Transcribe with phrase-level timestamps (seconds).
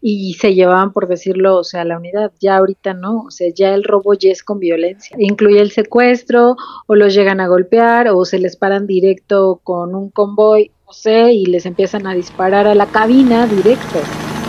[0.00, 2.32] y se llevaban, por decirlo, o sea, la unidad.
[2.40, 5.16] Ya ahorita no, o sea, ya el robo ya es con violencia.
[5.18, 10.10] Incluye el secuestro, o los llegan a golpear, o se les paran directo con un
[10.10, 14.00] convoy, no sé, y les empiezan a disparar a la cabina directo.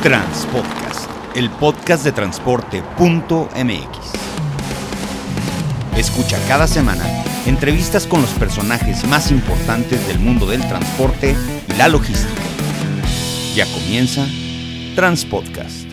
[0.01, 4.13] Transpodcast, el podcast de transporte.mx.
[5.97, 7.03] Escucha cada semana
[7.45, 11.35] entrevistas con los personajes más importantes del mundo del transporte
[11.67, 12.41] y la logística.
[13.55, 14.25] Ya comienza
[14.95, 15.87] Transpodcast.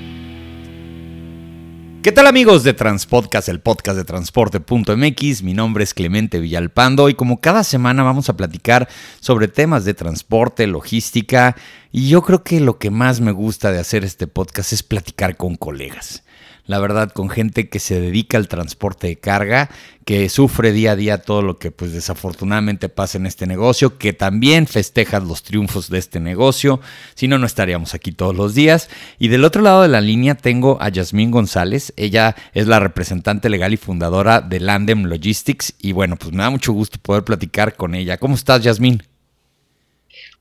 [2.03, 5.43] ¿Qué tal amigos de Transpodcast, el podcast de transporte.mx?
[5.43, 8.89] Mi nombre es Clemente Villalpando y como cada semana vamos a platicar
[9.21, 11.57] sobre temas de transporte, logística
[11.93, 15.37] y yo creo que lo que más me gusta de hacer este podcast es platicar
[15.37, 16.25] con colegas
[16.67, 19.71] la verdad, con gente que se dedica al transporte de carga,
[20.05, 24.13] que sufre día a día todo lo que pues desafortunadamente pasa en este negocio, que
[24.13, 26.81] también festeja los triunfos de este negocio,
[27.15, 28.89] si no, no estaríamos aquí todos los días.
[29.19, 33.49] Y del otro lado de la línea tengo a Yasmín González, ella es la representante
[33.49, 37.77] legal y fundadora de Landem Logistics y bueno, pues me da mucho gusto poder platicar
[37.77, 38.17] con ella.
[38.19, 39.03] ¿Cómo estás, Yasmín?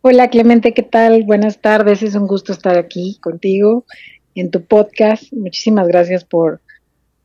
[0.02, 1.24] Hola Clemente, ¿qué tal?
[1.24, 3.86] Buenas tardes, es un gusto estar aquí contigo
[4.36, 5.32] en tu podcast.
[5.34, 6.62] Muchísimas gracias por,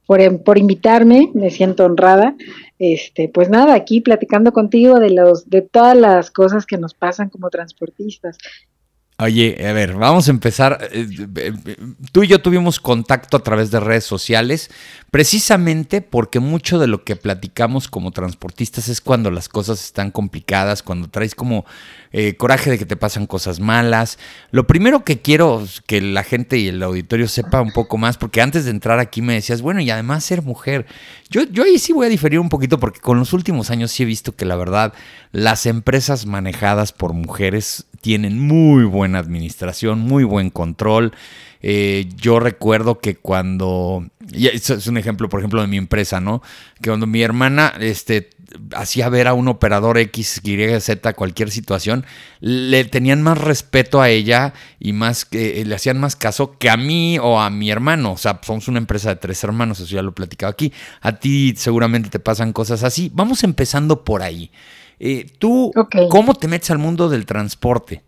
[0.06, 2.36] por, por, invitarme, me siento honrada.
[2.78, 7.28] Este, pues nada, aquí platicando contigo de los, de todas las cosas que nos pasan
[7.28, 8.38] como transportistas.
[9.22, 10.88] Oye, a ver, vamos a empezar.
[10.92, 11.52] Eh, eh,
[12.10, 14.70] tú y yo tuvimos contacto a través de redes sociales,
[15.10, 20.82] precisamente porque mucho de lo que platicamos como transportistas es cuando las cosas están complicadas,
[20.82, 21.66] cuando traes como
[22.12, 24.18] eh, coraje de que te pasan cosas malas.
[24.52, 28.40] Lo primero que quiero que la gente y el auditorio sepa un poco más, porque
[28.40, 30.86] antes de entrar aquí me decías, bueno, y además ser mujer.
[31.28, 34.02] Yo, yo ahí sí voy a diferir un poquito, porque con los últimos años sí
[34.02, 34.94] he visto que la verdad,
[35.30, 41.12] las empresas manejadas por mujeres tienen muy buena administración, muy buen control.
[41.62, 46.20] Eh, yo recuerdo que cuando, y eso es un ejemplo, por ejemplo, de mi empresa,
[46.20, 46.42] ¿no?
[46.80, 48.30] Que cuando mi hermana este,
[48.74, 52.06] hacía ver a un operador X, Y, Z, cualquier situación,
[52.40, 56.78] le tenían más respeto a ella y más que le hacían más caso que a
[56.78, 58.12] mí o a mi hermano.
[58.12, 60.72] O sea, somos una empresa de tres hermanos, eso ya lo he platicado aquí.
[61.02, 63.10] A ti seguramente te pasan cosas así.
[63.14, 64.50] Vamos empezando por ahí.
[65.02, 65.72] Eh, ¿Tú
[66.10, 68.02] cómo te metes al mundo del transporte?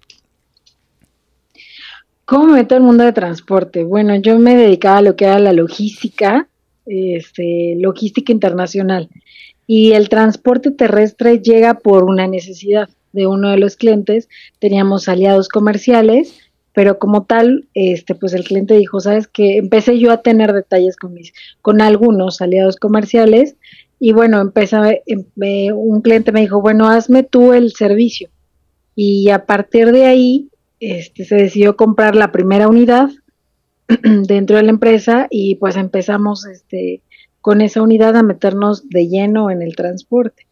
[2.26, 3.82] ¿Cómo me meto al mundo del transporte?
[3.82, 6.48] Bueno, yo me dedicaba a lo que era la logística,
[6.84, 9.08] este, logística internacional
[9.66, 14.28] y el transporte terrestre llega por una necesidad de uno de los clientes.
[14.58, 16.40] Teníamos aliados comerciales,
[16.74, 20.96] pero como tal, este, pues el cliente dijo, sabes que empecé yo a tener detalles
[20.96, 21.32] con mis,
[21.62, 23.56] con algunos aliados comerciales
[24.04, 25.24] y bueno, empecé, em,
[25.72, 28.30] un cliente me dijo, bueno, hazme tú el servicio
[28.96, 30.48] y a partir de ahí,
[30.80, 33.10] este, se decidió comprar la primera unidad
[34.02, 37.00] dentro de la empresa y pues empezamos, este,
[37.40, 40.48] con esa unidad a meternos de lleno en el transporte.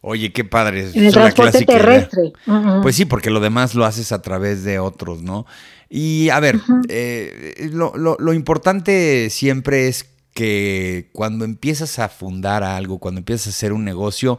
[0.00, 0.90] Oye, qué padre.
[0.92, 2.32] En el transporte terrestre.
[2.82, 5.46] Pues sí, porque lo demás lo haces a través de otros, ¿no?
[5.88, 6.56] Y a ver,
[6.88, 13.50] eh, lo, lo, importante siempre es que cuando empiezas a fundar algo, cuando empiezas a
[13.50, 14.38] hacer un negocio,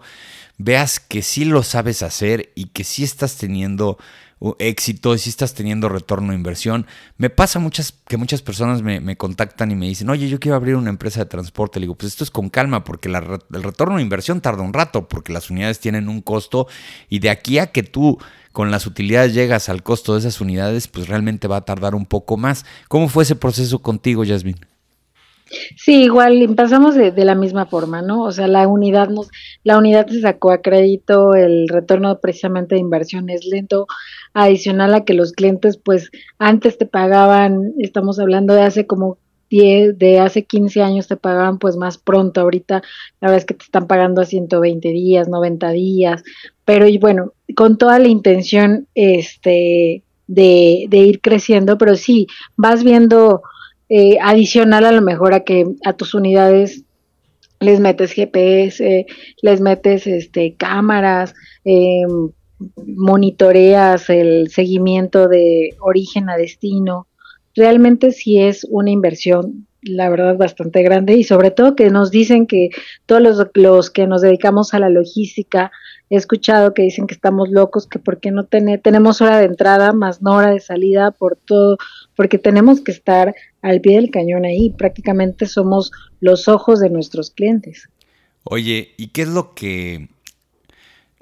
[0.58, 3.98] veas que sí lo sabes hacer y que sí estás teniendo
[4.60, 6.88] éxito y si estás teniendo retorno de inversión.
[7.18, 10.78] Me pasa muchas que muchas personas me, contactan y me dicen, oye, yo quiero abrir
[10.78, 11.82] una empresa de transporte.
[11.82, 15.10] Le digo, pues esto es con calma porque el retorno de inversión tarda un rato
[15.10, 16.70] porque las unidades tienen un costo
[17.10, 18.20] y de aquí a que tú
[18.54, 22.06] con las utilidades llegas al costo de esas unidades, pues realmente va a tardar un
[22.06, 22.66] poco más.
[22.88, 24.69] ¿Cómo fue ese proceso contigo, Yasmin?
[25.76, 28.24] Sí, igual empezamos de, de, la misma forma, ¿no?
[28.24, 29.30] O sea, la unidad nos,
[29.64, 33.88] la unidad se sacó a crédito, el retorno precisamente de inversión es lento,
[34.34, 39.18] adicional a que los clientes, pues, antes te pagaban, estamos hablando de hace como
[39.50, 42.84] 10, de hace 15 años te pagaban pues más pronto, ahorita
[43.20, 46.24] la verdad es que te están pagando a 120 días, 90 días,
[46.66, 52.84] pero y bueno, con toda la intención este de, de ir creciendo, pero sí, vas
[52.84, 53.42] viendo
[53.90, 56.84] eh, adicional a lo mejor a que a tus unidades
[57.60, 59.06] les metes GPS,
[59.42, 61.34] les metes este cámaras,
[61.66, 62.04] eh,
[62.86, 67.08] monitoreas el seguimiento de origen a destino.
[67.56, 72.48] Realmente sí es una inversión, la verdad, bastante grande y sobre todo que nos dicen
[72.48, 72.70] que
[73.06, 75.72] todos los, los que nos dedicamos a la logística,
[76.10, 79.94] he escuchado que dicen que estamos locos, que por qué no tenemos hora de entrada
[79.94, 81.78] más no hora de salida por todo,
[82.20, 85.90] porque tenemos que estar al pie del cañón ahí, prácticamente somos
[86.20, 87.88] los ojos de nuestros clientes.
[88.44, 90.10] Oye, ¿y qué es lo que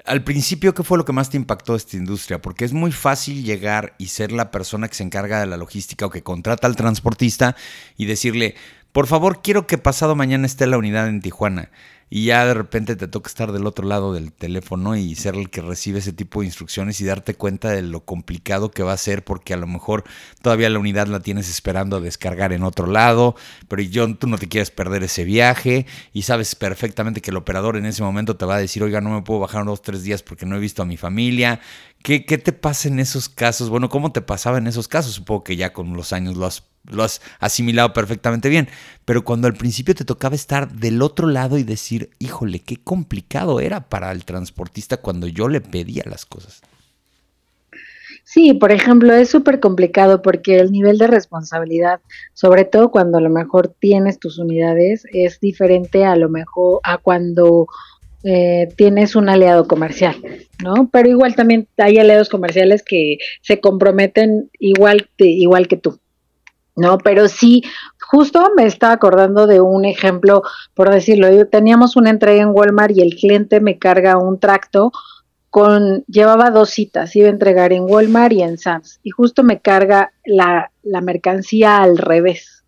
[0.04, 2.42] al principio, ¿qué fue lo que más te impactó esta industria?
[2.42, 6.04] Porque es muy fácil llegar y ser la persona que se encarga de la logística
[6.04, 7.54] o que contrata al transportista
[7.96, 8.56] y decirle,
[8.90, 11.70] por favor, quiero que pasado mañana esté la unidad en Tijuana
[12.10, 15.50] y ya de repente te toca estar del otro lado del teléfono y ser el
[15.50, 18.96] que recibe ese tipo de instrucciones y darte cuenta de lo complicado que va a
[18.96, 20.04] ser porque a lo mejor
[20.42, 23.36] todavía la unidad la tienes esperando a descargar en otro lado,
[23.68, 27.76] pero yo, tú no te quieres perder ese viaje y sabes perfectamente que el operador
[27.76, 30.22] en ese momento te va a decir, oiga, no me puedo bajar unos tres días
[30.22, 31.60] porque no he visto a mi familia.
[32.02, 33.70] ¿Qué, ¿Qué te pasa en esos casos?
[33.70, 35.14] Bueno, ¿cómo te pasaba en esos casos?
[35.14, 38.68] Supongo que ya con los años lo has lo has asimilado perfectamente bien.
[39.04, 43.60] Pero cuando al principio te tocaba estar del otro lado y decir, híjole, qué complicado
[43.60, 46.62] era para el transportista cuando yo le pedía las cosas.
[48.30, 52.00] Sí, por ejemplo, es súper complicado porque el nivel de responsabilidad,
[52.34, 56.98] sobre todo cuando a lo mejor tienes tus unidades, es diferente a lo mejor a
[56.98, 57.68] cuando
[58.24, 60.16] eh, tienes un aliado comercial,
[60.62, 60.90] ¿no?
[60.92, 65.98] Pero igual también hay aliados comerciales que se comprometen igual, igual que tú,
[66.78, 66.98] ¿no?
[66.98, 67.62] Pero sí,
[68.00, 70.42] justo me estaba acordando de un ejemplo,
[70.74, 74.92] por decirlo, yo teníamos una entrega en Walmart y el cliente me carga un tracto
[75.50, 79.60] con, llevaba dos citas, iba a entregar en Walmart y en Sam's, y justo me
[79.60, 82.64] carga la, la mercancía al revés.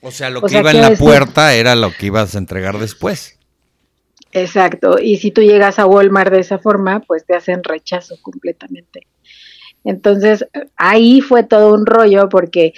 [0.00, 3.38] O sea, lo que iba en la puerta era lo que ibas a entregar después.
[4.32, 9.06] Exacto, y si tú llegas a Walmart de esa forma, pues te hacen rechazo completamente.
[9.86, 10.46] Entonces,
[10.76, 12.74] ahí fue todo un rollo porque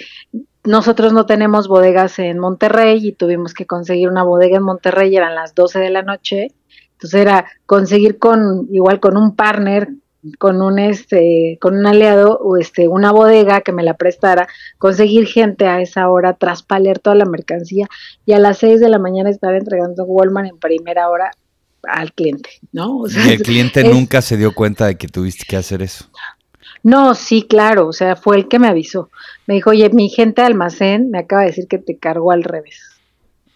[0.63, 5.35] nosotros no tenemos bodegas en Monterrey y tuvimos que conseguir una bodega en Monterrey, eran
[5.35, 6.53] las 12 de la noche.
[6.93, 9.89] Entonces era conseguir con igual con un partner,
[10.37, 14.47] con un este con un aliado o este una bodega que me la prestara,
[14.77, 17.87] conseguir gente a esa hora, traspaler toda la mercancía
[18.25, 21.31] y a las 6 de la mañana estar entregando Walmart en primera hora
[21.83, 23.03] al cliente, ¿no?
[23.07, 26.05] y el cliente nunca se dio cuenta de que tuviste que hacer eso.
[26.83, 29.09] No, sí, claro, o sea, fue el que me avisó.
[29.47, 32.43] Me dijo, oye, mi gente de almacén me acaba de decir que te cargó al
[32.43, 32.79] revés.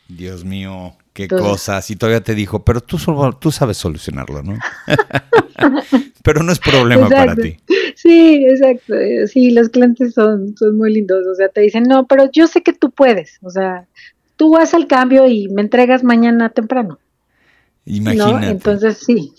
[0.08, 1.90] Dios mío, qué cosas.
[1.90, 2.98] Y todavía te dijo, pero tú,
[3.40, 4.58] tú sabes solucionarlo, ¿no?
[6.24, 7.58] pero no es problema para ti.
[7.96, 8.94] Sí, exacto.
[9.28, 11.26] Sí, los clientes son, son muy lindos.
[11.28, 13.40] O sea, te dicen, no, pero yo sé que tú puedes.
[13.42, 13.88] O sea,
[14.36, 17.00] tú vas al cambio y me entregas mañana temprano.
[17.86, 18.48] Imagínate.
[18.48, 19.34] Entonces sí.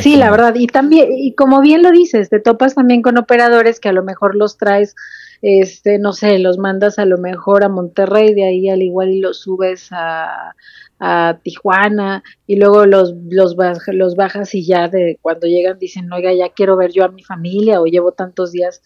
[0.00, 0.54] Sí, la verdad.
[0.54, 4.02] Y también, y como bien lo dices, te topas también con operadores que a lo
[4.02, 4.94] mejor los traes,
[5.42, 9.20] este, no sé, los mandas a lo mejor a Monterrey, de ahí al igual y
[9.20, 10.54] los subes a,
[10.98, 13.56] a Tijuana y luego los, los,
[13.88, 17.22] los bajas y ya de cuando llegan dicen, oiga, ya quiero ver yo a mi
[17.22, 18.82] familia o llevo tantos días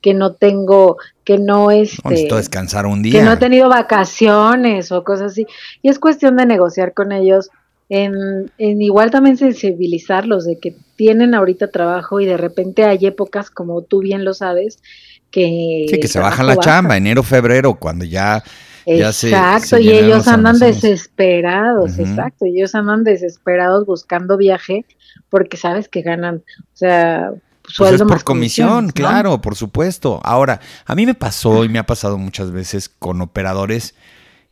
[0.00, 3.18] que no tengo, que no este, descansar un día.
[3.18, 5.46] Que no he tenido vacaciones o cosas así.
[5.82, 7.50] Y es cuestión de negociar con ellos
[7.88, 13.82] en, igual también sensibilizarlos de que tienen ahorita trabajo y de repente hay épocas, como
[13.82, 14.78] tú bien lo sabes,
[15.30, 15.86] que...
[15.88, 18.42] Sí, que se baja la chamba, enero, febrero, cuando ya...
[18.84, 24.84] exacto, y ellos andan desesperados, exacto, y ellos andan desesperados buscando viaje
[25.30, 27.32] porque sabes que ganan, o sea,
[27.76, 30.20] pues es por comisión, claro, por supuesto.
[30.24, 33.94] Ahora, a mí me pasó y me ha pasado muchas veces con operadores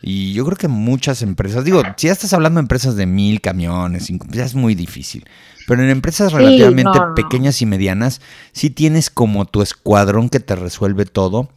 [0.02, 3.40] y yo creo que muchas empresas, digo, si ya estás hablando de empresas de mil
[3.40, 5.24] camiones, ya es muy difícil.
[5.66, 8.20] Pero en empresas relativamente pequeñas y medianas,
[8.52, 11.50] sí tienes como tu escuadrón que te resuelve todo.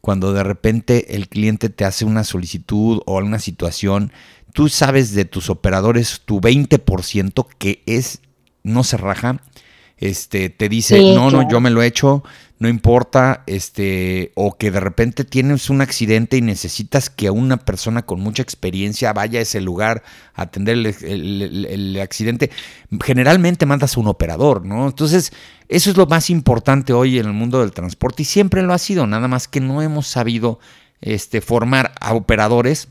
[0.00, 4.12] Cuando de repente el cliente te hace una solicitud o alguna situación,
[4.52, 8.20] tú sabes de tus operadores tu 20% que es,
[8.62, 9.40] no se raja,
[9.96, 12.22] este, te dice, no, no, yo me lo he hecho,
[12.58, 18.02] no importa, este, o que de repente tienes un accidente y necesitas que una persona
[18.02, 20.02] con mucha experiencia vaya a ese lugar
[20.34, 22.50] a atender el, accidente,
[23.04, 24.86] generalmente mandas a un operador, ¿no?
[24.86, 25.32] Entonces,
[25.68, 28.78] eso es lo más importante hoy en el mundo del transporte y siempre lo ha
[28.78, 30.58] sido, nada más que no hemos sabido
[31.02, 32.88] este, formar a operadores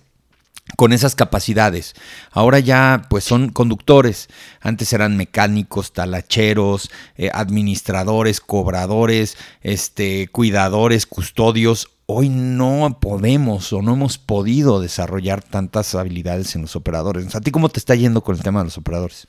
[0.78, 1.94] con esas capacidades.
[2.32, 4.28] Ahora ya pues son conductores.
[4.62, 11.90] Antes eran mecánicos, talacheros, eh, administradores, cobradores, este, cuidadores, custodios.
[12.08, 17.34] Hoy no podemos o no hemos podido desarrollar tantas habilidades en los operadores.
[17.36, 19.28] ¿A ti cómo te está yendo con el tema de los operadores?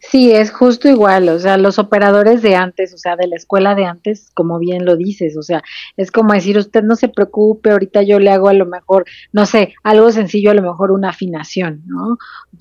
[0.00, 3.74] Sí, es justo igual, o sea, los operadores de antes, o sea, de la escuela
[3.74, 5.62] de antes, como bien lo dices, o sea,
[5.96, 9.46] es como decir, usted no se preocupe, ahorita yo le hago a lo mejor, no
[9.46, 12.18] sé, algo sencillo, a lo mejor una afinación, ¿no?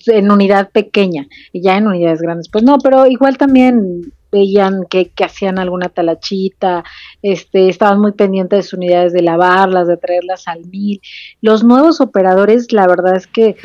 [0.08, 4.01] En unidad pequeña, y ya en unidades grandes, pues no, pero igual también
[4.32, 6.84] veían que, que hacían alguna talachita,
[7.22, 11.00] este, estaban muy pendientes de sus unidades de lavarlas, de traerlas al mil.
[11.41, 13.55] Los nuevos operadores, la verdad es que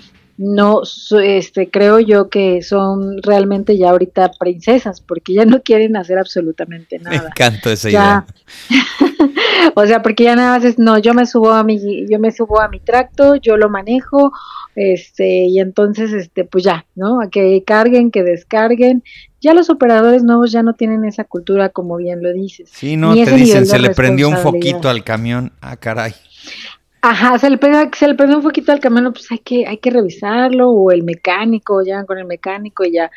[0.43, 0.81] no,
[1.23, 6.99] este, creo yo que son realmente ya ahorita princesas, porque ya no quieren hacer absolutamente
[6.99, 7.21] nada.
[7.21, 8.27] Me encanta esa idea.
[9.75, 11.79] o sea, porque ya nada más es, no, yo me subo a mi,
[12.09, 14.33] yo me subo a mi tracto, yo lo manejo,
[14.77, 17.21] este, y entonces, este, pues ya, ¿no?
[17.21, 19.05] A que carguen, que descarguen.
[19.43, 22.71] Ya los operadores nuevos ya no tienen esa cultura, como bien lo dices.
[22.73, 26.15] Sí, no, te dicen, se le prendió un foquito al camión, ah, caray.
[27.03, 29.79] Ajá, se le pega, se le pega un poquito al camión, pues hay que, hay
[29.79, 33.11] que revisarlo, o el mecánico, llegan con el mecánico y ya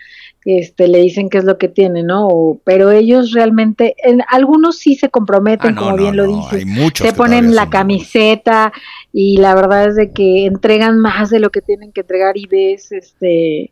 [0.45, 2.59] este, le dicen qué es lo que tiene, ¿no?
[2.63, 7.55] pero ellos realmente, en, algunos sí se comprometen, ah, como bien lo dices, se ponen
[7.55, 8.71] la camiseta
[9.11, 12.47] y la verdad es de que entregan más de lo que tienen que entregar y
[12.47, 13.71] ves, este,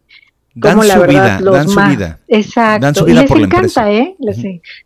[0.55, 2.19] dan su vida, dan su vida.
[2.27, 3.07] Exacto.
[3.07, 4.15] y les encanta, ¿eh?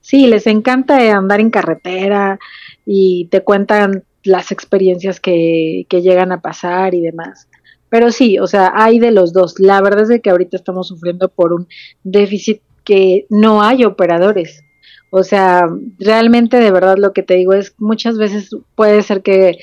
[0.01, 2.37] Sí, les encanta andar en carretera
[2.85, 7.47] y te cuentan las experiencias que, que llegan a pasar y demás.
[7.89, 9.59] Pero sí, o sea, hay de los dos.
[9.59, 11.67] La verdad es que ahorita estamos sufriendo por un
[12.03, 14.63] déficit que no hay operadores.
[15.11, 19.57] O sea, realmente de verdad lo que te digo es muchas veces puede ser que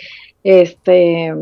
[0.45, 1.35] este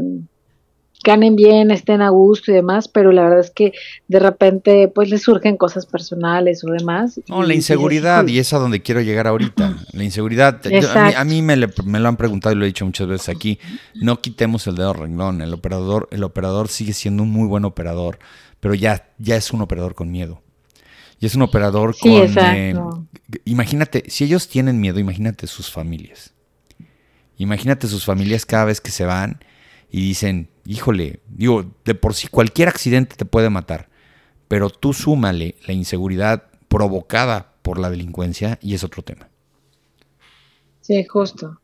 [1.02, 3.72] ganen bien, estén a gusto y demás, pero la verdad es que
[4.08, 7.20] de repente pues les surgen cosas personales o demás.
[7.28, 9.76] No, la inseguridad, y, es a donde quiero llegar ahorita.
[9.92, 10.60] La inseguridad,
[11.16, 11.68] a mí, me, lo
[12.08, 13.58] han preguntado y lo he dicho muchas veces aquí,
[13.94, 18.18] no quitemos el dedo renglón, el operador, el operador sigue siendo un muy buen operador,
[18.60, 20.42] pero ya, ya es un operador con miedo.
[21.18, 22.12] Y es un operador con...
[22.12, 22.74] Eh,
[23.44, 26.32] imagínate, si ellos tienen miedo, imagínate sus familias.
[27.36, 29.38] Imagínate sus familias cada vez que se van
[29.90, 33.88] y dicen, híjole, digo, de por sí cualquier accidente te puede matar,
[34.46, 39.28] pero tú súmale la inseguridad provocada por la delincuencia y es otro tema.
[40.80, 41.58] Sí, justo,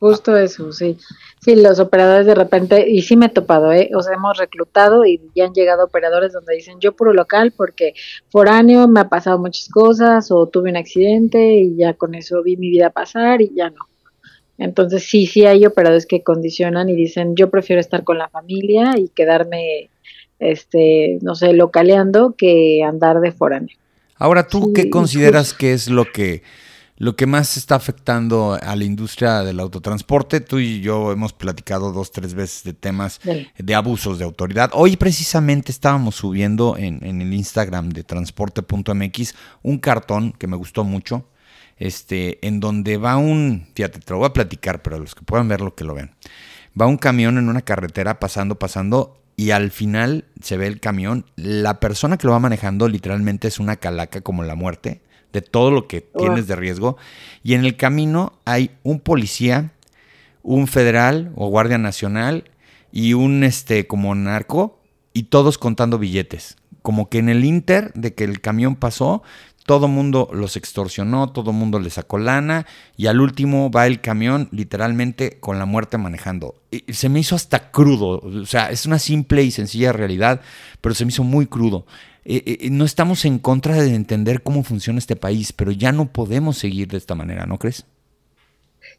[0.00, 0.98] justo eso, sí.
[1.40, 3.90] Sí, los operadores de repente, y sí me he topado, ¿eh?
[3.94, 7.94] O sea, hemos reclutado y ya han llegado operadores donde dicen, yo puro local porque
[8.28, 12.56] foráneo me ha pasado muchas cosas o tuve un accidente y ya con eso vi
[12.56, 13.86] mi vida pasar y ya no.
[14.58, 18.94] Entonces sí, sí hay operadores que condicionan y dicen yo prefiero estar con la familia
[18.98, 19.88] y quedarme,
[20.40, 23.76] este, no sé, localeando que andar de foráneo.
[24.16, 26.42] Ahora, ¿tú qué consideras que es lo que,
[26.96, 30.40] lo que más está afectando a la industria del autotransporte?
[30.40, 33.20] Tú y yo hemos platicado dos, tres veces de temas
[33.56, 34.70] de abusos de autoridad.
[34.72, 40.82] Hoy precisamente estábamos subiendo en, en el Instagram de transporte.mx un cartón que me gustó
[40.82, 41.24] mucho
[41.78, 45.48] este, en donde va un, fíjate, te lo voy a platicar, pero los que puedan
[45.48, 46.14] verlo, que lo vean.
[46.80, 51.24] Va un camión en una carretera pasando, pasando, y al final se ve el camión.
[51.36, 55.00] La persona que lo va manejando literalmente es una calaca como la muerte,
[55.32, 56.96] de todo lo que tienes de riesgo.
[57.44, 59.72] Y en el camino hay un policía,
[60.42, 62.50] un federal o guardia nacional
[62.90, 64.80] y un este como narco
[65.12, 66.56] y todos contando billetes.
[66.82, 69.22] Como que en el inter de que el camión pasó,
[69.68, 72.64] todo mundo los extorsionó, todo mundo le sacó lana
[72.96, 76.54] y al último va el camión literalmente con la muerte manejando.
[76.70, 80.40] Y se me hizo hasta crudo, o sea, es una simple y sencilla realidad,
[80.80, 81.84] pero se me hizo muy crudo.
[82.24, 85.92] Eh, eh, eh, no estamos en contra de entender cómo funciona este país, pero ya
[85.92, 87.84] no podemos seguir de esta manera, ¿no crees?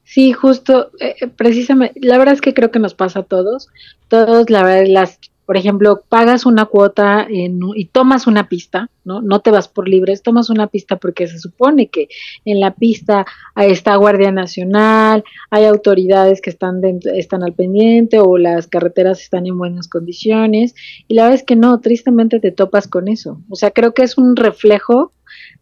[0.04, 0.92] Sí, justo,
[1.36, 3.70] precisamente, la verdad es que creo que nos pasa a todos.
[4.08, 9.20] Todos, la verdad, las por ejemplo, pagas una cuota y tomas una pista, ¿no?
[9.24, 12.08] No te vas por libres, tomas una pista porque se supone que
[12.46, 13.25] en la pista
[13.56, 16.82] está Guardia Nacional, hay autoridades que están,
[17.15, 20.75] están al pendiente o las carreteras están en buenas condiciones
[21.08, 23.41] y la verdad es que no, tristemente te topas con eso.
[23.50, 25.13] O sea, creo que es un reflejo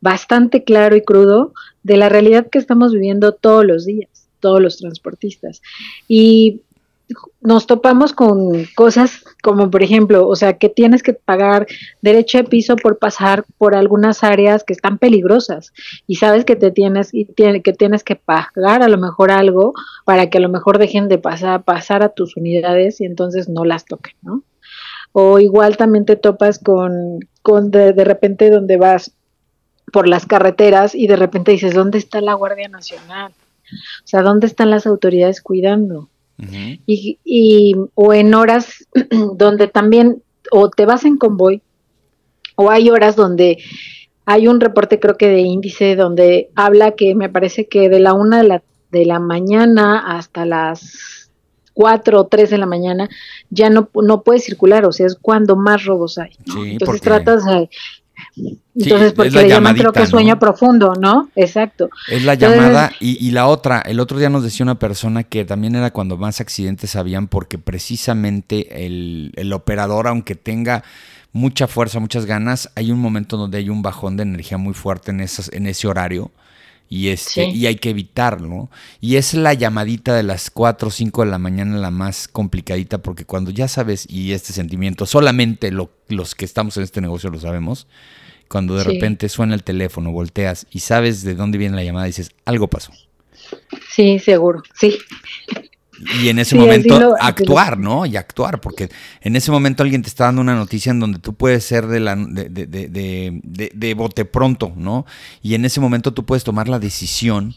[0.01, 1.53] bastante claro y crudo
[1.83, 5.61] de la realidad que estamos viviendo todos los días, todos los transportistas.
[6.09, 6.63] Y
[7.41, 11.67] nos topamos con cosas como por ejemplo, o sea, que tienes que pagar
[12.01, 15.71] derecho de piso por pasar por algunas áreas que están peligrosas
[16.05, 19.73] y sabes que te tienes y que tienes que pagar a lo mejor algo
[20.05, 23.63] para que a lo mejor dejen de pasar pasar a tus unidades y entonces no
[23.63, 24.43] las toquen, ¿no?
[25.13, 29.13] O igual también te topas con con de, de repente donde vas
[29.93, 33.31] por las carreteras y de repente dices, ¿dónde está la Guardia Nacional?
[33.33, 36.09] O sea, ¿dónde están las autoridades cuidando?
[36.37, 38.87] Y, o en horas
[39.35, 41.61] donde también o te vas en convoy
[42.55, 43.57] o hay horas donde
[44.25, 48.13] hay un reporte creo que de índice donde habla que me parece que de la
[48.13, 51.31] una de la, de la mañana hasta las
[51.73, 53.07] cuatro o tres de la mañana
[53.51, 56.31] ya no, no puede circular, o sea, es cuando más robos hay.
[56.65, 57.69] Entonces tratas de
[58.75, 61.29] Entonces, porque le llaman creo que sueño profundo, ¿no?
[61.35, 61.89] Exacto.
[62.09, 65.45] Es la llamada y, y, la otra, el otro día nos decía una persona que
[65.45, 70.83] también era cuando más accidentes habían porque precisamente el, el operador, aunque tenga
[71.33, 75.11] mucha fuerza, muchas ganas, hay un momento donde hay un bajón de energía muy fuerte
[75.11, 76.31] en, esas, en ese horario
[76.89, 78.69] y, este, y hay que evitarlo.
[79.01, 82.99] Y es la llamadita de las 4 o 5 de la mañana la más complicadita
[82.99, 87.39] porque cuando ya sabes, y este sentimiento, solamente los que estamos en este negocio lo
[87.39, 87.87] sabemos,
[88.47, 92.31] cuando de repente suena el teléfono, volteas y sabes de dónde viene la llamada, dices,
[92.45, 92.91] algo pasó.
[93.89, 94.97] Sí, seguro, sí.
[96.21, 98.05] Y en ese momento actuar, ¿no?
[98.05, 98.89] Y actuar, porque
[99.21, 101.99] en ese momento alguien te está dando una noticia en donde tú puedes ser de,
[101.99, 105.05] la, de, de, de, de, bote pronto, ¿no?
[105.41, 107.55] Y en ese momento tú puedes tomar la decisión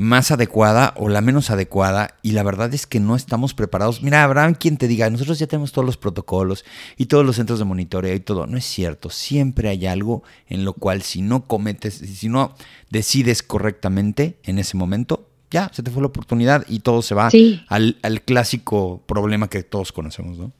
[0.00, 4.02] más adecuada o la menos adecuada y la verdad es que no estamos preparados.
[4.02, 6.64] Mira, habrá quien te diga, nosotros ya tenemos todos los protocolos
[6.96, 8.46] y todos los centros de monitoreo y todo.
[8.46, 12.54] No es cierto, siempre hay algo en lo cual si no cometes, si no
[12.88, 17.28] decides correctamente en ese momento, ya, se te fue la oportunidad y todo se va
[17.68, 20.50] al, al, clásico problema que todos conocemos, ¿no?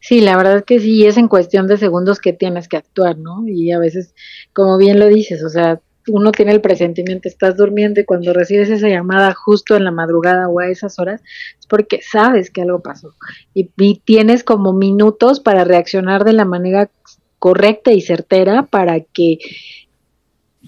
[0.00, 3.46] Sí, la verdad que sí, es en cuestión de segundos que tienes que actuar, ¿no?
[3.46, 4.14] Y a veces,
[4.54, 8.70] como bien lo dices, o sea, uno tiene el presentimiento, estás durmiendo y cuando recibes
[8.70, 11.22] esa llamada justo en la madrugada o a esas horas,
[11.58, 13.14] es porque sabes que algo pasó
[13.54, 13.70] y,
[14.04, 16.90] tienes como minutos para reaccionar de la manera
[17.38, 19.38] correcta y certera para que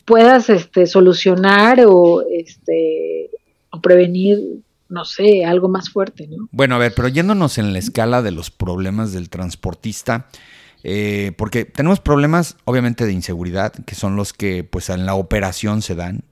[0.04, 3.30] puedas este, solucionar o, este,
[3.70, 4.38] o prevenir,
[4.88, 6.48] no sé, algo más fuerte, ¿no?
[6.52, 10.28] Bueno, a ver, pero yéndonos en la escala de los problemas del transportista,
[10.88, 15.82] eh, porque tenemos problemas obviamente de inseguridad, que son los que pues en la operación
[15.82, 16.22] se dan,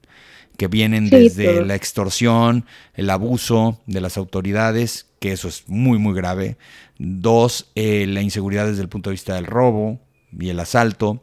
[0.55, 6.15] que vienen desde la extorsión, el abuso de las autoridades, que eso es muy, muy
[6.15, 6.55] grave.
[6.97, 9.99] Dos, eh, la inseguridad desde el punto de vista del robo
[10.31, 11.21] y el asalto.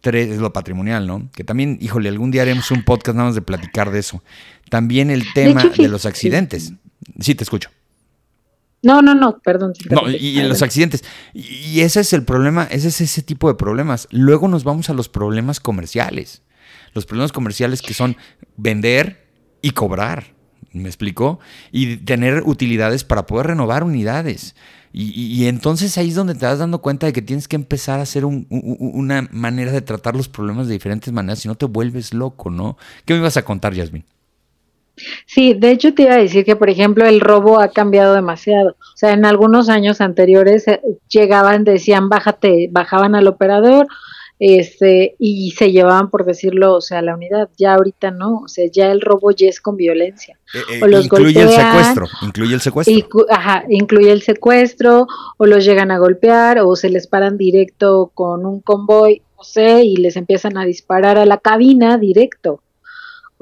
[0.00, 1.30] Tres, es lo patrimonial, ¿no?
[1.36, 4.24] Que también, híjole, algún día haremos un podcast nada más de platicar de eso.
[4.70, 6.72] También el tema de, los accidentes.
[7.20, 7.36] Sí.
[7.36, 7.70] te escucho.
[8.82, 9.72] No, no, no, perdón.
[9.90, 11.04] No, y, los accidentes.
[11.32, 14.08] Y, ese es el problema, ese es ese tipo de problemas.
[14.10, 16.42] Luego nos vamos a los problemas comerciales.
[16.92, 18.16] Los problemas comerciales que son
[18.56, 19.28] vender
[19.62, 20.34] y cobrar.
[20.72, 21.38] ¿Me explicó?
[21.70, 24.54] Y tener utilidades para poder renovar unidades.
[24.94, 28.02] Y, entonces ahí es donde te vas dando cuenta de que tienes que empezar a
[28.02, 32.50] hacer una manera de tratar los problemas de diferentes maneras, si no te vuelves loco,
[32.50, 32.76] ¿no?
[33.06, 34.04] ¿Qué me ibas a contar, Yasmin?
[35.26, 38.70] Sí, de hecho te iba a decir que, por ejemplo, el robo ha cambiado demasiado.
[38.70, 43.86] O sea, en algunos años anteriores eh, llegaban, decían, bájate, bajaban al operador,
[44.44, 47.48] este, y se llevaban, por decirlo, o sea, la unidad.
[47.56, 50.36] Ya ahorita no, o sea, ya el robo ya es con violencia.
[50.52, 53.26] Eh, eh, incluye el secuestro, incluye el secuestro.
[53.30, 58.44] ajá, incluye el secuestro, o los llegan a golpear, o se les paran directo con
[58.44, 62.61] un convoy, no sé, y les empiezan a disparar a la cabina directo.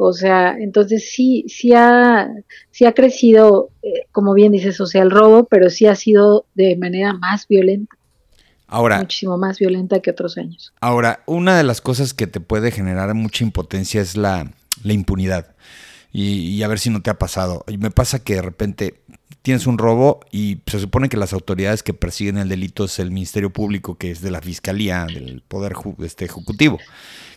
[0.02, 2.26] O sea, entonces sí, sí ha,
[2.70, 6.46] sí ha crecido, eh, como bien dices, o sea, el robo, pero sí ha sido
[6.54, 7.94] de manera más violenta.
[8.66, 10.72] Ahora, muchísimo más violenta que otros años.
[10.80, 14.50] Ahora, una de las cosas que te puede generar mucha impotencia es la,
[14.84, 15.54] impunidad.
[16.14, 17.66] Y, a ver si no te ha pasado.
[17.68, 19.02] Y me pasa que de repente
[19.42, 23.10] tienes un robo y se supone que las autoridades que persiguen el delito es el
[23.10, 26.78] Ministerio Público, que es de la Fiscalía, del Poder este, Ejecutivo,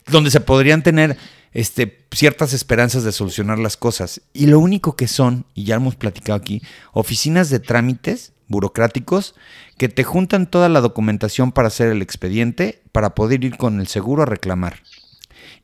[0.08, 1.18] donde se podrían tener
[1.52, 4.22] este, ciertas esperanzas de solucionar las cosas.
[4.34, 6.62] Y lo único que son, y ya hemos platicado aquí,
[6.92, 9.36] oficinas de trámites burocráticos
[9.78, 13.88] que te juntan toda la documentación para hacer el expediente, para poder ir con el
[13.88, 14.82] seguro a reclamar.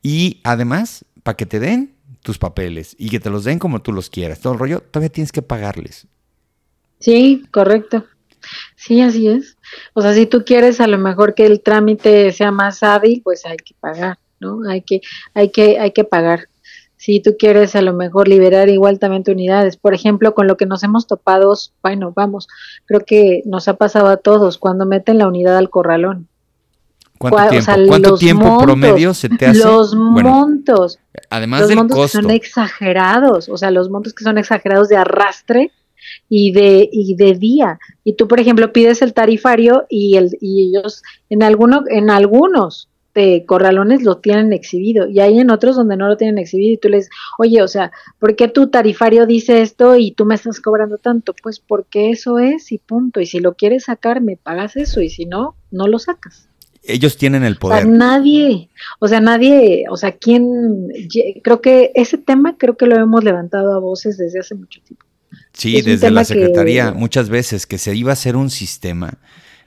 [0.02, 3.92] Y además, para que te den tus papeles y que te los den como tú
[3.92, 6.06] los quieras, todo el rollo, todavía tienes que pagarles.
[6.98, 8.04] Sí, correcto.
[8.76, 9.56] Sí, así es.
[9.94, 13.44] O sea, si tú quieres a lo mejor que el trámite sea más hábil, pues
[13.44, 14.68] hay que pagar, ¿no?
[14.68, 15.00] Hay que,
[15.34, 16.48] hay que, hay que pagar
[17.00, 19.78] si tú quieres a lo mejor liberar igualmente unidades.
[19.78, 22.46] Por ejemplo, con lo que nos hemos topado, bueno, vamos,
[22.84, 26.28] creo que nos ha pasado a todos cuando meten la unidad al corralón.
[27.16, 29.60] ¿Cuánto tiempo, promedio se te hace?
[29.60, 30.98] Los montos.
[31.30, 35.72] Además los montos que son exagerados, o sea, los montos que son exagerados de arrastre
[36.28, 37.78] y de y de día.
[38.04, 42.89] Y tú, por ejemplo, pides el tarifario y el y ellos en alguno en algunos
[43.14, 46.76] de corralones lo tienen exhibido y hay en otros donde no lo tienen exhibido y
[46.78, 50.60] tú les, oye, o sea, ¿por qué tu tarifario dice esto y tú me estás
[50.60, 51.34] cobrando tanto?
[51.42, 53.20] Pues porque eso es y punto.
[53.20, 56.46] Y si lo quieres sacar, me pagas eso y si no, no lo sacas.
[56.82, 57.86] Ellos tienen el poder.
[57.86, 58.70] nadie,
[59.00, 60.88] o sea, nadie, o sea, ¿quién?
[61.42, 65.04] Creo que ese tema creo que lo hemos levantado a voces desde hace mucho tiempo.
[65.52, 69.18] Sí, desde la Secretaría, muchas veces que se iba a hacer un sistema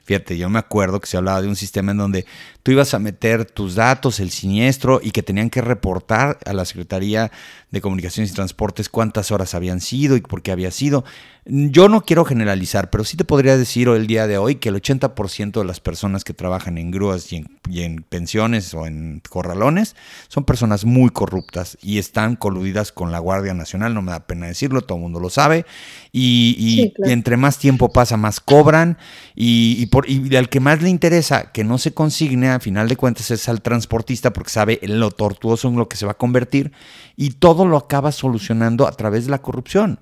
[0.04, 2.26] Fíjate, yo me acuerdo que se hablaba de un sistema en donde
[2.62, 6.66] tú ibas a meter tus datos, el siniestro, y que tenían que reportar a la
[6.66, 7.32] Secretaría
[7.70, 11.04] de Comunicaciones y Transportes cuántas horas habían sido y por qué había sido.
[11.46, 14.76] Yo no quiero generalizar, pero sí te podría decir el día de hoy que el
[14.76, 17.44] 80% de las personas que trabajan en grúas y
[17.82, 19.94] en, pensiones o en corralones
[20.28, 24.46] son personas muy corruptas y están coludidas con la Guardia Nacional, no me da pena
[24.46, 25.66] decirlo, todo el mundo lo sabe,
[26.12, 28.96] y, entre más tiempo pasa, más cobran,
[29.34, 32.96] y, por, y al que más le interesa que no se consigne, a final de
[32.96, 36.72] cuentas, es al transportista porque sabe lo tortuoso en lo que se va a convertir,
[37.16, 40.00] y todo lo acaba solucionando a través de la corrupción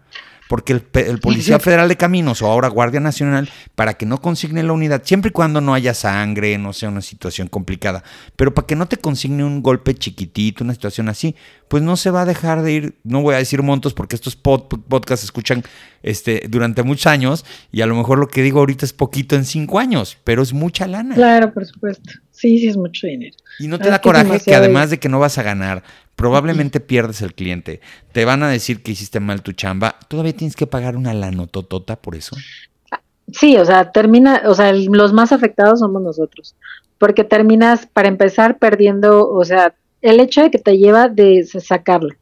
[0.52, 4.74] porque el, Policía Federal de Caminos o ahora Guardia Nacional, para que no consigne la
[4.74, 8.04] unidad, siempre y cuando no haya sangre, no sea una situación complicada,
[8.36, 11.36] pero para que no te consigne un golpe chiquitito, una situación así,
[11.68, 14.36] pues no se va a dejar de ir, no voy a decir montos porque estos
[14.36, 15.62] podcasts se escuchan
[16.02, 19.46] este, durante muchos años y a lo mejor lo que digo ahorita es poquito en
[19.46, 21.14] cinco años, pero es mucha lana.
[21.14, 22.10] Claro, por supuesto.
[22.42, 23.36] Sí, sí es mucho dinero.
[23.60, 25.84] Y no te da coraje que además de que no vas a ganar,
[26.16, 30.56] probablemente pierdes el cliente, te van a decir que hiciste mal tu chamba, todavía tienes
[30.56, 32.34] que pagar una lanototota por eso.
[33.30, 36.56] Sí, o sea, termina, o sea, los más afectados somos nosotros,
[36.98, 42.16] porque terminas, para empezar, perdiendo, o sea, el hecho de que te lleva de sacarla.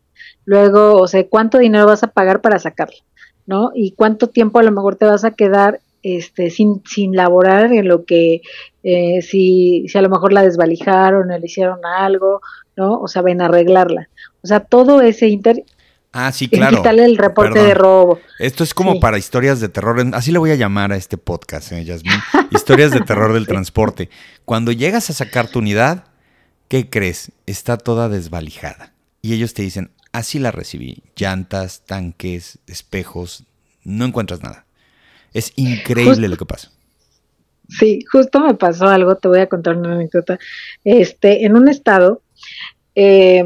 [0.44, 2.98] Luego, o sea, cuánto dinero vas a pagar para sacarla,
[3.46, 3.70] ¿no?
[3.74, 7.88] Y cuánto tiempo a lo mejor te vas a quedar este, sin, sin laborar en
[7.88, 8.42] lo que,
[8.82, 12.40] eh, si, si a lo mejor la desvalijaron o le hicieron algo,
[12.76, 12.98] ¿no?
[13.00, 14.08] O sea, ven a arreglarla.
[14.42, 15.64] O sea, todo ese inter...
[16.12, 16.78] Ah, sí, claro.
[16.78, 18.18] Quitarle el reporte de robo.
[18.40, 20.04] Esto es como para historias de terror.
[20.12, 22.12] Así le voy a llamar a este podcast, ¿eh, Yasmin?
[22.50, 24.10] Historias de terror del transporte.
[24.44, 26.06] Cuando llegas a sacar tu unidad,
[26.66, 27.30] ¿qué crees?
[27.46, 28.92] Está toda desvalijada.
[29.22, 31.04] Y ellos te dicen, así la recibí.
[31.14, 33.44] Llantas, tanques, espejos,
[33.84, 34.66] no encuentras nada.
[35.32, 36.70] Es increíble lo que pasa.
[37.68, 40.38] Sí, justo me pasó algo, te voy a contar una anécdota.
[40.84, 42.20] Este, en un estado,
[42.94, 43.44] eh,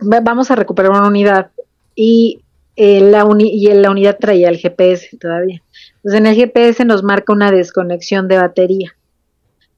[0.00, 1.50] vamos a recuperar una unidad
[1.94, 2.40] y,
[2.74, 5.62] eh, la y la unidad traía el GPS todavía.
[5.96, 8.96] Entonces en el GPS nos marca una desconexión de batería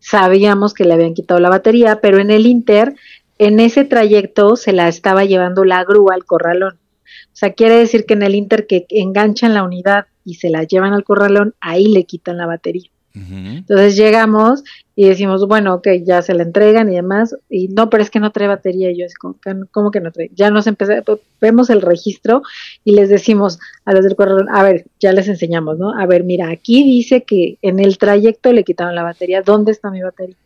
[0.01, 2.95] sabíamos que le habían quitado la batería, pero en el Inter,
[3.39, 6.79] en ese trayecto se la estaba llevando la grúa al corralón.
[7.27, 10.65] O sea, quiere decir que en el Inter que enganchan la unidad y se la
[10.65, 12.91] llevan al corralón, ahí le quitan la batería.
[13.15, 14.63] Entonces llegamos
[14.95, 18.21] y decimos, bueno, ok, ya se la entregan y demás, y no, pero es que
[18.21, 19.35] no trae batería, y yo es como,
[19.73, 20.31] ¿cómo que no trae?
[20.37, 22.43] Ya nos empezamos, vemos el registro
[22.85, 25.99] y les decimos a los del correo, a ver, ya les enseñamos, ¿no?
[25.99, 29.91] A ver, mira, aquí dice que en el trayecto le quitaron la batería, ¿dónde está
[29.91, 30.37] mi batería?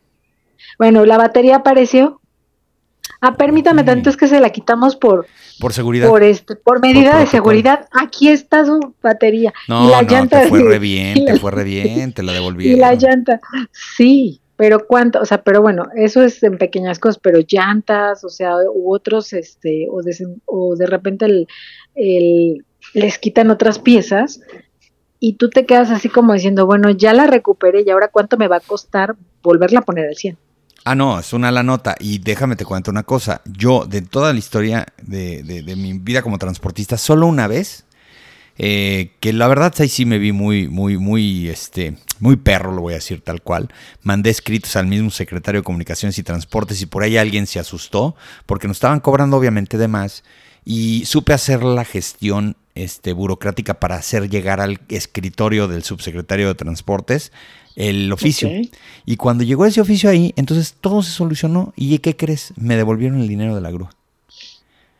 [0.78, 2.21] Bueno, la batería apareció,
[3.24, 5.26] Ah, permítame tanto es que se la quitamos por
[5.60, 6.08] por seguridad.
[6.08, 7.86] Por este, por medida de seguridad.
[7.92, 9.54] Aquí está su batería.
[9.68, 12.76] No, la llanta te fue re bien, te fue re bien, te la devolvieron.
[12.76, 17.20] Y la llanta, sí, pero cuánto, o sea, pero bueno, eso es en pequeñas cosas,
[17.22, 23.52] pero llantas, o sea, u otros, este, o de, o de repente el, les quitan
[23.52, 24.40] otras piezas
[25.20, 28.48] y tú te quedas así como diciendo, bueno, ya la recuperé y ahora cuánto me
[28.48, 30.36] va a costar volverla a poner al 100.
[30.84, 31.94] Ah, no, es una la nota.
[32.00, 33.40] Y déjame te cuento una cosa.
[33.44, 37.84] Yo, de toda la historia de, mi vida como transportista, solo una vez,
[38.58, 42.82] eh, que la verdad ahí sí me vi muy, muy, muy, este, muy perro, lo
[42.82, 43.68] voy a decir tal cual.
[44.02, 48.16] Mandé escritos al mismo secretario de Comunicaciones y Transportes y por ahí alguien se asustó,
[48.46, 50.24] porque nos estaban cobrando obviamente de más.
[50.64, 56.54] Y supe hacer la gestión este, burocrática para hacer llegar al escritorio del subsecretario de
[56.54, 57.32] Transportes
[57.76, 58.50] el oficio.
[59.04, 62.52] Y cuando llegó ese oficio ahí, entonces todo se solucionó y ¿qué crees?
[62.56, 63.90] Me devolvieron el dinero de la grúa.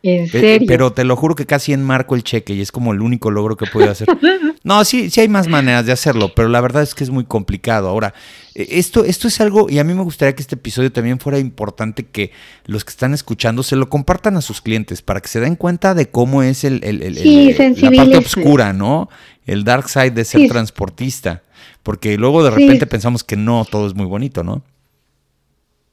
[0.03, 0.67] ¿En serio?
[0.67, 3.57] Pero te lo juro que casi enmarco el cheque y es como el único logro
[3.57, 4.09] que puedo hacer.
[4.65, 7.25] No, sí, sí hay más maneras de hacerlo, pero la verdad es que es muy
[7.25, 7.89] complicado.
[7.89, 8.15] Ahora,
[8.55, 11.41] e, esto, esto es algo, y a mí me gustaría que este episodio también fuera
[11.41, 12.31] importante que
[12.67, 15.95] los que están escuchando se lo compartan a sus clientes para que se den cuenta
[15.95, 19.09] de cómo es el, la parte oscura, ¿no?
[19.47, 21.43] El dark side de ser transportista.
[21.83, 24.63] Porque luego de repente pensamos que no, todo es muy bonito, ¿no?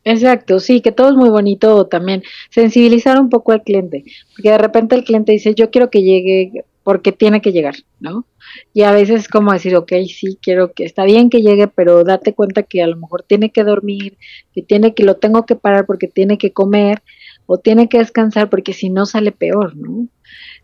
[0.10, 2.24] Exacto, sí, que todo es muy bonito también.
[2.50, 4.04] Sensibilizar un poco al cliente,
[4.36, 8.26] porque de repente el cliente dice, yo quiero que llegue porque tiene que llegar, ¿no?
[8.74, 12.04] Y a veces es como decir, ok, sí, quiero que, está bien que llegue, pero
[12.04, 14.18] date cuenta que a lo mejor tiene que dormir,
[14.52, 17.04] que tiene que, lo tengo que parar porque tiene que comer,
[17.46, 20.08] o tiene que descansar porque si no sale peor, ¿no?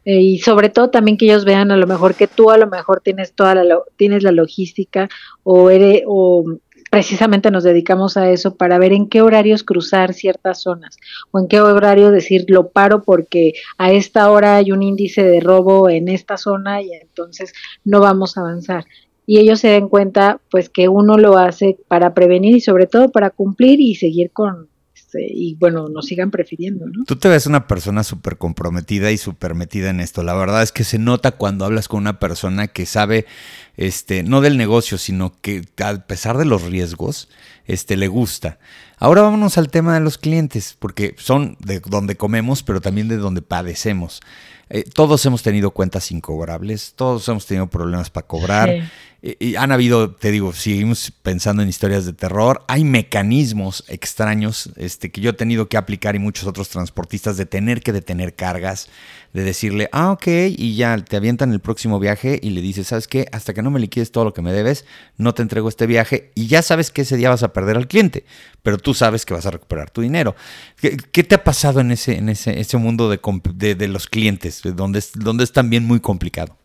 [0.06, 2.68] Eh, y sobre todo también que ellos vean a lo mejor que tú a lo
[2.68, 5.10] mejor tienes toda la tienes la logística
[5.44, 6.46] o eres o
[6.96, 10.96] precisamente nos dedicamos a eso para ver en qué horarios cruzar ciertas zonas
[11.32, 15.42] o en qué horario decir lo paro porque a esta hora hay un índice de
[15.42, 17.52] robo en esta zona y entonces
[17.84, 18.86] no vamos a avanzar.
[19.26, 23.12] y ellos se den cuenta pues que uno lo hace para prevenir y sobre todo
[23.12, 24.70] para cumplir y seguir con
[25.16, 27.06] este, y bueno, nos sigan prefiriendo, ¿no?
[27.06, 30.24] Tú te ves una persona súper comprometida y súper metida en esto.
[30.24, 33.26] La verdad es que se nota cuando hablas con una persona que sabe,
[33.78, 37.30] este, no del negocio, sino que a pesar de los riesgos,
[37.66, 38.60] este, le gusta.
[38.98, 43.18] Ahora vámonos al tema de los clientes, porque son de donde comemos, pero también de
[43.18, 44.22] donde padecemos.
[44.70, 48.90] Eh, todos hemos tenido cuentas incobrables, todos hemos tenido problemas para cobrar.
[49.40, 52.64] Y, han habido, te digo, seguimos pensando en historias de terror.
[52.68, 57.48] Hay mecanismos extraños este, que yo he tenido que aplicar y muchos otros transportistas de
[57.48, 58.88] tener que detener cargas,
[59.34, 63.08] de decirle, ah, ok, y ya te avientan el próximo viaje y le dices, ¿sabes
[63.08, 63.26] qué?
[63.32, 64.86] Hasta que no me liquides todo lo que me debes,
[65.18, 67.88] no te entrego este viaje y ya sabes que ese día vas a perder al
[67.88, 68.26] cliente,
[68.62, 70.36] pero tú sabes que vas a recuperar tu dinero.
[70.80, 75.14] ¿Qué, te ha pasado en ese, en ese, ese mundo de, los clientes, donde es,
[75.14, 76.56] donde es también muy complicado?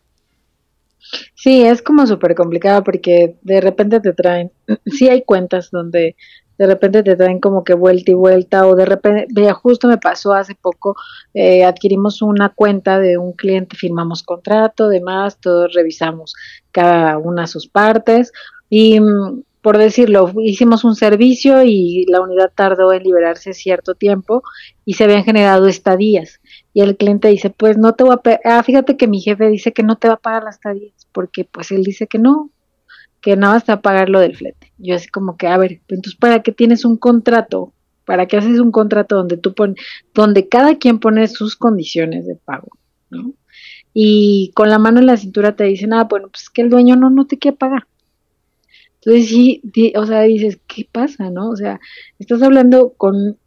[1.35, 4.51] Sí, es como súper complicado porque de repente te traen,
[4.85, 6.15] sí hay cuentas donde
[6.57, 9.97] de repente te traen como que vuelta y vuelta o de repente, vea, justo me
[9.97, 10.95] pasó hace poco,
[11.33, 16.35] eh, adquirimos una cuenta de un cliente, firmamos contrato, demás, todos revisamos
[16.71, 18.31] cada una sus partes
[18.69, 24.43] y mm, por decirlo, hicimos un servicio y la unidad tardó en liberarse cierto tiempo
[24.85, 26.39] y se habían generado estadías.
[26.73, 29.71] Y el cliente dice, pues no te voy a ah, fíjate que mi jefe dice
[29.71, 32.51] que no te va a pagar las estadías, porque pues él dice que no,
[33.21, 34.71] que nada más a pagar lo del flete.
[34.77, 37.73] Yo así como que, a ver, entonces para qué tienes un contrato,
[38.05, 39.77] para qué haces un contrato donde tú pones,
[40.13, 42.69] donde cada quien pone sus condiciones de pago,
[43.09, 43.33] ¿no?
[43.93, 46.95] Y con la mano en la cintura te dicen, ah, bueno, pues que el dueño
[46.95, 47.87] no, no te quiere pagar.
[48.95, 49.61] Entonces sí,
[49.95, 51.49] o sea, dices, ¿qué pasa, no?
[51.49, 51.79] O sea,
[52.19, 53.37] estás hablando con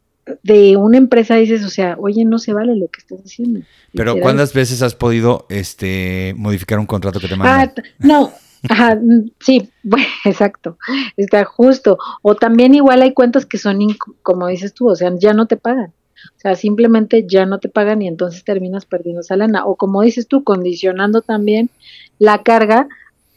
[0.43, 3.61] de una empresa dices, o sea, oye, no se vale lo que estás haciendo.
[3.93, 7.73] Pero ¿cuántas veces has podido este modificar un contrato que te mandan?
[7.77, 8.31] Ah, no,
[8.69, 8.99] Ajá,
[9.39, 10.77] sí, bueno, exacto,
[11.17, 11.97] está justo.
[12.21, 13.79] O también igual hay cuentas que son,
[14.21, 15.93] como dices tú, o sea, ya no te pagan.
[16.37, 19.65] O sea, simplemente ya no te pagan y entonces terminas perdiendo esa lana.
[19.65, 21.69] O como dices tú, condicionando también
[22.17, 22.87] la carga,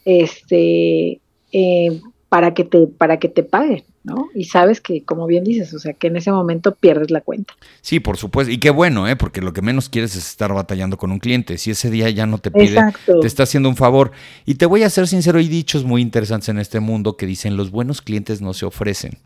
[0.05, 1.19] este,
[1.51, 3.83] eh, para que te, para que te paguen.
[4.03, 4.29] ¿No?
[4.33, 7.53] Y sabes que, como bien dices, o sea, que en ese momento pierdes la cuenta.
[7.81, 8.51] Sí, por supuesto.
[8.51, 9.15] Y qué bueno, ¿eh?
[9.15, 11.57] Porque lo que menos quieres es estar batallando con un cliente.
[11.57, 14.11] Si ese día ya no te pide, te está haciendo un favor.
[14.45, 17.57] Y te voy a ser sincero, hay dichos muy interesantes en este mundo que dicen,
[17.57, 19.17] los buenos clientes no se ofrecen.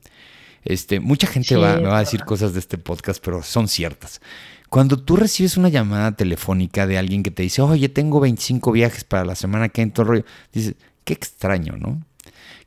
[0.66, 4.22] Este, mucha gente va, me va a decir cosas de este podcast, pero son ciertas.
[4.70, 9.04] Cuando tú recibes una llamada telefónica de alguien que te dice, oye, tengo 25 viajes
[9.04, 12.02] para la semana que en todo rollo, dices, qué extraño, ¿no?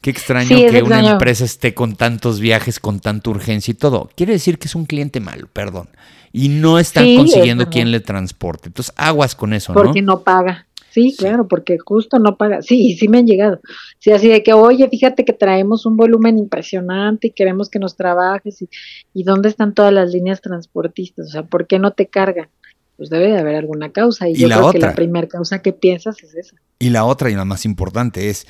[0.00, 4.10] Qué extraño que una empresa esté con tantos viajes, con tanta urgencia y todo.
[4.16, 5.88] Quiere decir que es un cliente malo, perdón.
[6.32, 8.68] Y no están consiguiendo quien le transporte.
[8.68, 9.82] Entonces, aguas con eso, ¿no?
[9.82, 10.66] Porque no paga.
[10.90, 12.62] Sí, claro, porque justo no paga.
[12.62, 13.60] Sí, sí me han llegado.
[13.98, 17.96] Sí, así de que, oye, fíjate que traemos un volumen impresionante y queremos que nos
[17.96, 18.62] trabajes.
[18.62, 18.68] ¿Y,
[19.12, 21.26] y dónde están todas las líneas transportistas?
[21.26, 22.48] O sea, ¿por qué no te cargan?
[22.96, 24.28] Pues debe de haber alguna causa.
[24.28, 26.56] Y, yo creo que la primera causa que piensas es esa.
[26.78, 28.46] Y la otra, y la más importante, es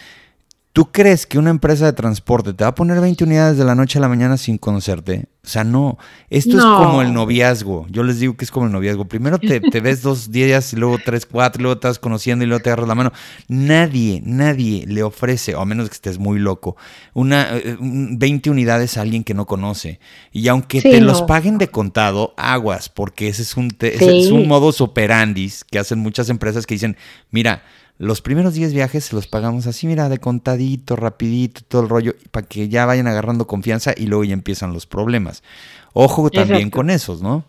[0.77, 3.75] ¿Tú crees que una empresa de transporte te va a poner 20 unidades de la
[3.75, 5.25] noche a la mañana sin conocerte?
[5.43, 5.97] O sea, no.
[6.29, 7.87] Esto es como el noviazgo.
[7.89, 9.07] Yo les digo que es como el noviazgo.
[9.07, 12.63] Primero te, ves dos días y luego tres, cuatro, y luego estás conociendo y luego
[12.63, 13.13] te agarras la mano.
[13.49, 16.77] Nadie, nadie le ofrece, o a menos que estés muy loco,
[17.15, 19.99] una 20 eh, unidades a alguien que no conoce.
[20.31, 24.47] Y aunque te los paguen de contado, aguas, porque ese es un, ese es un
[24.47, 26.99] modus operandis que hacen muchas empresas que dicen,
[27.31, 27.63] mira,
[27.99, 32.15] los primeros 10 viajes se los pagamos así, mira, de contadito, rapidito, todo el rollo,
[32.31, 35.43] para que ya vayan agarrando confianza y luego ya empiezan los problemas.
[35.93, 37.45] Ojo también con esos, ¿no?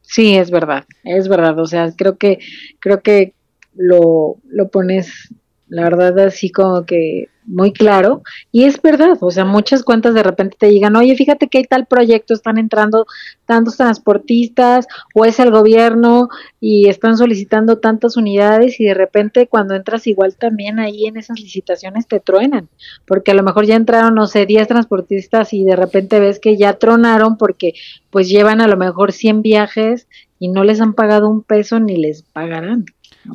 [0.00, 1.58] Sí, es verdad, es verdad.
[1.58, 2.38] O sea, creo que,
[2.78, 3.34] creo que
[3.74, 5.28] lo, lo pones,
[5.68, 10.22] la verdad, así como que muy claro y es verdad, o sea, muchas cuentas de
[10.22, 13.06] repente te digan, oye, fíjate que hay tal proyecto, están entrando
[13.46, 16.28] tantos transportistas o es el gobierno
[16.60, 21.40] y están solicitando tantas unidades y de repente cuando entras igual también ahí en esas
[21.40, 22.68] licitaciones te truenan,
[23.06, 26.56] porque a lo mejor ya entraron, no sé, 10 transportistas y de repente ves que
[26.56, 27.74] ya tronaron porque
[28.10, 30.06] pues llevan a lo mejor 100 viajes
[30.38, 32.86] y no les han pagado un peso ni les pagarán.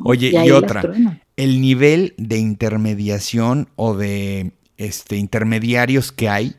[0.04, 0.82] Oye, y, otra,
[1.36, 6.56] el nivel de intermediación o de este, intermediarios que hay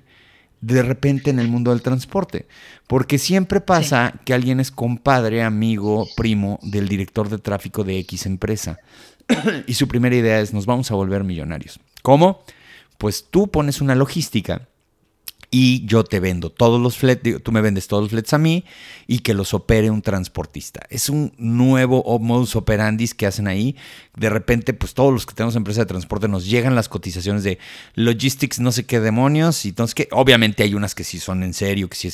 [0.62, 2.48] de repente en el mundo del transporte.
[2.88, 8.26] Porque siempre pasa que alguien es compadre, amigo, primo del director de tráfico de X
[8.26, 8.80] empresa.
[9.68, 11.80] y su primera idea es, nos vamos a volver millonarios.
[12.02, 12.44] ¿Cómo?
[12.98, 14.68] Pues tú pones una logística
[15.50, 18.66] y yo te vendo todos los fletes, tú me vendes todos los fletes a mí
[19.08, 20.82] y que los opere un transportista.
[20.90, 23.76] Es un nuevo modus operandi que hacen ahí.
[24.18, 27.60] De repente, pues todos los que tenemos empresa de transporte nos llegan las cotizaciones de
[27.94, 31.54] logistics, no sé qué demonios, y entonces que obviamente hay unas que sí son en
[31.54, 32.10] serio, que sí,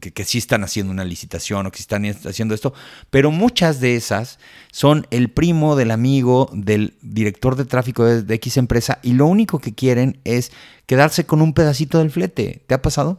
[0.00, 2.72] que, sí están haciendo una licitación o que sí están haciendo esto,
[3.10, 4.38] pero muchas de esas
[4.72, 9.26] son el primo del amigo del director de tráfico de, de X empresa y lo
[9.26, 10.50] único que quieren es
[10.92, 12.64] quedarse con un pedacito del flete.
[12.66, 13.16] ¿Te ha pasado?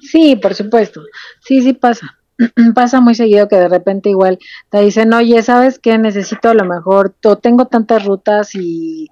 [0.00, 1.02] Sí, por supuesto.
[1.40, 2.20] Sí, sí pasa.
[2.76, 4.38] pasa muy seguido que de repente igual
[4.70, 5.98] te dicen, oye, ¿sabes qué?
[5.98, 9.08] Necesito a lo mejor, tengo tantas rutas y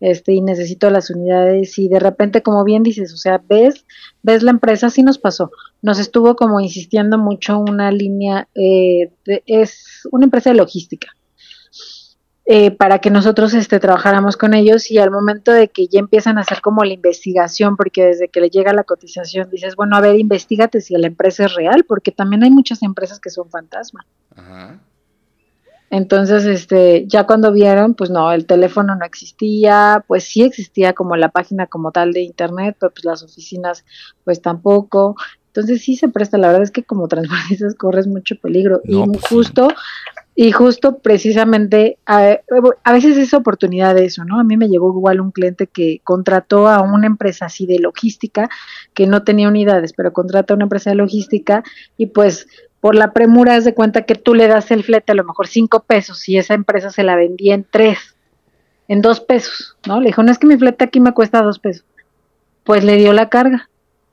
[0.00, 3.84] este y necesito las unidades y de repente como bien dices, o sea, ves,
[4.22, 5.50] ves la empresa, sí nos pasó,
[5.82, 9.10] nos estuvo como insistiendo mucho una línea, eh,
[9.44, 11.08] es una empresa de logística,
[12.50, 16.38] eh, para que nosotros este, trabajáramos con ellos y al momento de que ya empiezan
[16.38, 20.00] a hacer como la investigación, porque desde que le llega la cotización dices, bueno, a
[20.00, 24.06] ver, investigate si la empresa es real, porque también hay muchas empresas que son fantasma.
[25.90, 31.16] Entonces, este, ya cuando vieron, pues no, el teléfono no existía, pues sí existía como
[31.16, 33.84] la página como tal de internet, pero pues las oficinas,
[34.24, 35.16] pues tampoco.
[35.48, 38.80] Entonces sí se presta, la verdad es que como transportistas corres mucho peligro.
[38.84, 39.68] y pues justo
[40.40, 42.38] y justo precisamente, a,
[42.92, 44.38] veces es oportunidad de eso, ¿no?
[44.38, 48.48] A mí me llegó igual un cliente que contrató a una empresa así de logística,
[48.94, 51.64] que no tenía unidades, pero contrató a una empresa de logística
[51.96, 52.46] y pues
[52.78, 55.48] por la premura es de cuenta que tú le das el flete a lo mejor
[55.48, 58.14] cinco pesos y esa empresa se la vendía en tres,
[58.86, 60.00] en dos pesos, ¿no?
[60.00, 61.84] Le dijo, no es que mi flete aquí me cuesta dos pesos.
[62.62, 63.68] Pues le dio la carga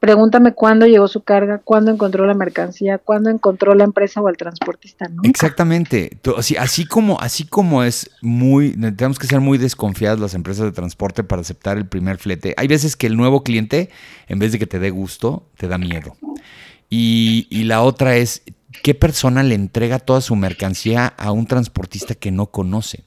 [0.05, 4.37] Pregúntame cuándo llegó su carga, cuándo encontró la mercancía, cuándo encontró la empresa o el
[4.37, 5.07] transportista.
[5.07, 5.23] ¿no?
[5.23, 6.19] Exactamente.
[6.37, 10.73] Así, así, como, así como es muy, tenemos que ser muy desconfiadas las empresas de
[10.73, 12.53] transporte para aceptar el primer flete.
[12.55, 13.89] Hay veces que el nuevo cliente,
[14.27, 16.15] en vez de que te dé gusto, te da miedo.
[16.87, 18.43] Y, y la otra es,
[18.83, 23.05] ¿qué persona le entrega toda su mercancía a un transportista que no conoce?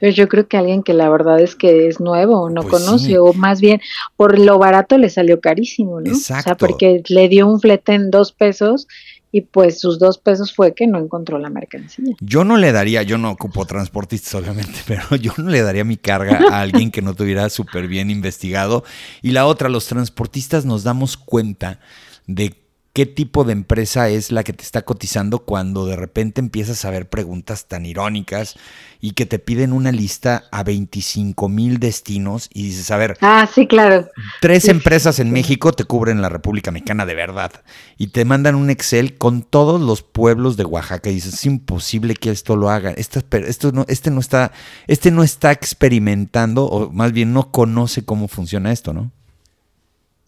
[0.00, 2.84] Pues yo creo que alguien que la verdad es que es nuevo, o no pues
[2.84, 3.80] conoce, o más bien
[4.16, 6.10] por lo barato le salió carísimo, ¿no?
[6.10, 6.40] Exacto.
[6.40, 8.86] O sea, porque le dio un flete en dos pesos
[9.30, 12.14] y pues sus dos pesos fue que no encontró la mercancía.
[12.20, 15.96] Yo no le daría, yo no ocupo transportistas obviamente, pero yo no le daría mi
[15.96, 18.84] carga a alguien que no tuviera súper bien investigado.
[19.22, 21.80] Y la otra, los transportistas nos damos cuenta
[22.26, 22.54] de
[22.92, 26.90] qué tipo de empresa es la que te está cotizando cuando de repente empiezas a
[26.90, 28.56] ver preguntas tan irónicas
[29.00, 33.48] y que te piden una lista a 25 mil destinos y dices, a ver, ah,
[33.52, 34.08] sí, claro.
[34.40, 37.52] Tres empresas en México te cubren la República Mexicana de verdad
[37.96, 42.14] y te mandan un Excel con todos los pueblos de Oaxaca y dices, es imposible
[42.14, 42.90] que esto lo haga.
[42.90, 44.52] Esto, esto no, este no está,
[44.86, 49.12] este no está experimentando o más bien no conoce cómo funciona esto, ¿no?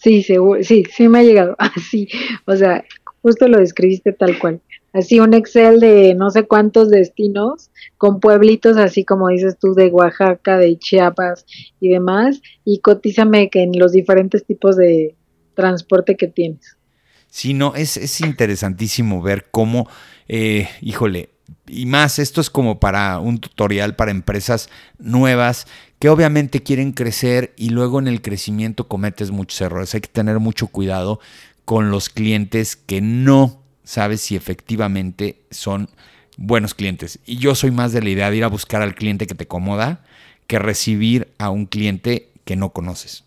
[0.02, 2.08] Sí, seguro, sí, sí me ha llegado así,
[2.46, 2.84] o sea,
[3.22, 4.60] justo lo describiste tal cual.
[4.92, 9.86] Así un Excel de no sé cuántos destinos con pueblitos así como dices tú de
[9.86, 11.46] Oaxaca, de Chiapas
[11.78, 15.14] y demás y cotízame que en los diferentes tipos de
[15.54, 16.76] transporte que tienes.
[17.28, 19.88] Sí, no, es, es interesantísimo ver cómo,
[20.26, 21.28] eh, híjole,
[21.68, 25.66] y más, esto es como para un tutorial para empresas nuevas
[26.00, 29.94] que obviamente quieren crecer y luego en el crecimiento cometes muchos errores.
[29.94, 31.20] Hay que tener mucho cuidado
[31.64, 35.88] con los clientes que no sabes si efectivamente son
[36.36, 37.20] buenos clientes.
[37.26, 39.44] Y yo soy más de la idea de ir a buscar al cliente que te
[39.44, 40.02] acomoda
[40.46, 43.24] que recibir a un cliente que no conoces.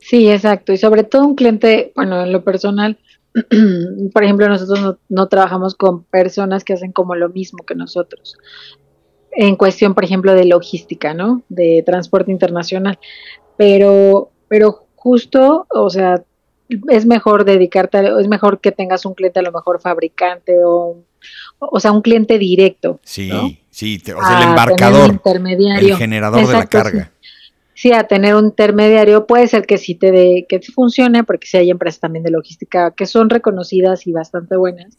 [0.00, 0.72] Sí, exacto.
[0.72, 2.98] Y sobre todo un cliente, bueno, en lo personal,
[4.12, 8.36] por ejemplo, nosotros no, trabajamos con personas que hacen como lo mismo que nosotros.
[9.36, 11.42] En cuestión, por ejemplo, de logística, ¿no?
[11.48, 12.98] De transporte internacional.
[13.56, 16.22] Pero, pero justo, o sea,
[16.88, 20.96] es mejor dedicarte, es mejor que tengas un cliente a lo mejor fabricante o,
[21.58, 23.00] o sea, un cliente directo.
[23.04, 25.94] Sí, sí, o sea, el embarcador, intermediario.
[25.94, 27.15] el generador de la carga sí
[27.94, 31.70] a tener un intermediario, puede ser que sí te dé, que funcione, porque sí hay
[31.70, 34.96] empresas también de logística que son reconocidas y bastante buenas,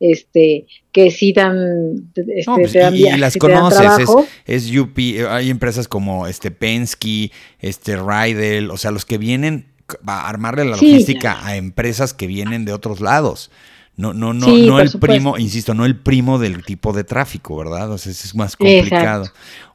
[0.00, 4.08] este, que sí dan, este, pues, y, las conoces,
[4.46, 9.66] es, es, UP, hay empresas como este Penske, este Rydell, o sea, los que vienen
[10.06, 13.50] a armarle la logística a empresas que vienen de otros lados.
[13.96, 17.92] No, no, no, no el primo, insisto, no el primo del tipo de tráfico, ¿verdad?
[17.92, 19.26] O sea, es más complicado.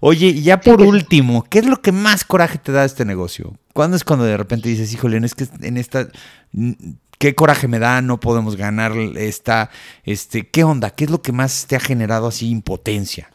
[0.01, 3.53] Oye, y ya por último, ¿qué es lo que más coraje te da este negocio?
[3.73, 6.09] ¿Cuándo es cuando de repente dices, híjole, es que en esta,
[7.17, 9.69] qué coraje me da, no podemos ganar esta,
[10.03, 10.89] este, qué onda?
[10.89, 13.29] ¿Qué es lo que más te ha generado así impotencia?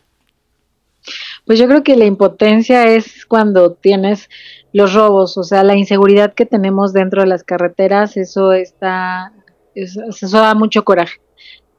[1.46, 4.28] Pues yo creo que la impotencia es cuando tienes
[4.72, 9.32] los robos, o sea, la inseguridad que tenemos dentro de las carreteras, eso está,
[9.74, 11.20] eso, da mucho coraje.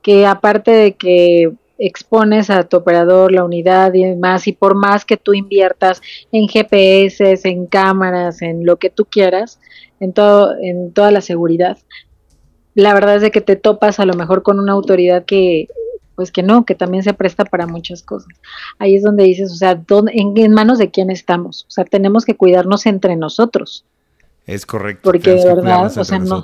[0.02, 5.04] Que aparte de que expones a tu operador, la unidad y demás, y por más
[5.04, 9.60] que tú inviertas en GPS, en cámaras, en lo que tú quieras,
[10.00, 11.78] en todo, en toda la seguridad,
[12.76, 15.68] la verdad es de que te topas a lo mejor con una autoridad que
[16.16, 18.30] pues que no, que también se presta para muchas cosas.
[18.80, 19.84] Ahí es donde dices, o sea,
[20.14, 21.66] en, manos de quién estamos.
[21.68, 23.86] O sea, tenemos que cuidarnos entre nosotros.
[24.46, 25.02] Es correcto.
[25.04, 26.44] Porque de verdad, o sea, no.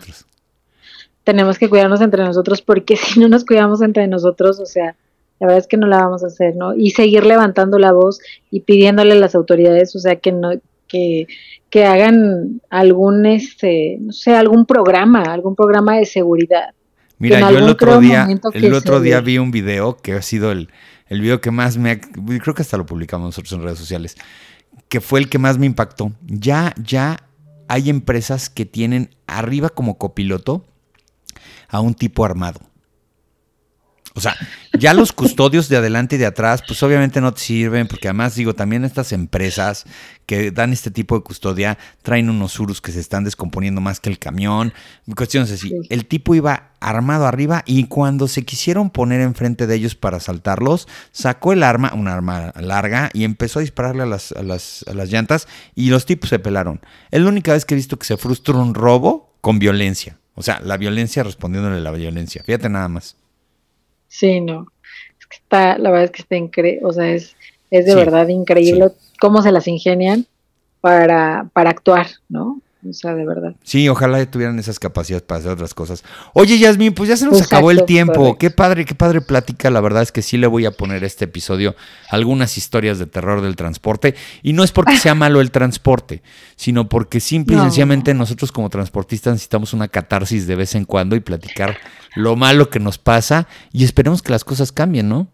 [1.23, 4.95] Tenemos que cuidarnos entre nosotros porque si no nos cuidamos entre nosotros, o sea,
[5.39, 6.75] la verdad es que no la vamos a hacer, ¿no?
[6.75, 8.19] Y seguir levantando la voz
[8.51, 10.51] y pidiéndole a las autoridades, o sea, que no,
[10.87, 11.27] que,
[11.69, 16.73] que hagan algún, este, no sé, algún programa, algún programa de seguridad
[17.21, 20.69] Mira, yo el otro día, el otro día vi un video que ha sido el,
[21.07, 24.15] el video que más me creo que hasta lo publicamos nosotros en redes sociales,
[24.89, 26.13] que fue el que más me impactó.
[26.25, 27.17] Ya, ya
[27.67, 30.65] hay empresas que tienen arriba como copiloto
[31.71, 32.59] a un tipo armado.
[34.13, 34.35] O sea,
[34.77, 38.35] ya los custodios de adelante y de atrás, pues obviamente no te sirven, porque además
[38.35, 39.85] digo, también estas empresas
[40.25, 44.09] que dan este tipo de custodia traen unos urus que se están descomponiendo más que
[44.09, 44.73] el camión,
[45.15, 45.73] cuestiones así.
[45.89, 50.89] El tipo iba armado arriba y cuando se quisieron poner enfrente de ellos para asaltarlos,
[51.13, 54.93] sacó el arma, una arma larga, y empezó a dispararle a las, a las, a
[54.93, 56.81] las llantas y los tipos se pelaron.
[57.11, 60.17] Es la única vez que he visto que se frustra un robo con violencia.
[60.41, 62.41] O sea, la violencia respondiéndole a la violencia.
[62.43, 63.15] Fíjate nada más.
[64.07, 64.65] Sí, no.
[65.19, 67.35] Es que está, la verdad es que está increíble, o sea, es,
[67.69, 68.87] es de verdad increíble
[69.19, 70.25] cómo se las ingenian
[70.81, 72.59] para, para actuar, ¿no?
[72.87, 73.55] O sea, de verdad.
[73.63, 76.03] Sí, ojalá tuvieran esas capacidades para hacer otras cosas.
[76.33, 78.37] Oye, Yasmin, pues ya se nos acabó el tiempo.
[78.37, 79.69] Qué padre, qué padre plática.
[79.69, 81.75] La verdad es que sí le voy a poner este episodio
[82.09, 84.15] algunas historias de terror del transporte.
[84.41, 86.23] Y no es porque sea malo el transporte,
[86.55, 91.15] sino porque simple y sencillamente nosotros como transportistas necesitamos una catarsis de vez en cuando
[91.15, 91.77] y platicar
[92.15, 95.27] lo malo que nos pasa y esperemos que las cosas cambien, ¿no?